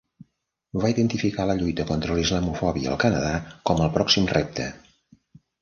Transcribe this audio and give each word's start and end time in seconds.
Va 0.83 0.89
identificar 0.93 1.45
la 1.49 1.57
lluita 1.59 1.85
contra 1.91 2.17
la 2.19 2.23
islamofòbia 2.23 2.91
al 2.95 2.99
Canadà 3.05 3.31
com 3.71 3.85
el 3.87 3.93
pròxim 3.99 4.31
repte. 4.37 4.71